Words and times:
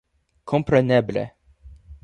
Kompreneble 0.51 1.27